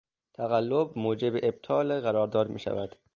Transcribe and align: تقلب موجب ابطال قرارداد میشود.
تقلب 0.33 0.97
موجب 0.99 1.33
ابطال 1.43 2.01
قرارداد 2.01 2.49
میشود. 2.49 2.95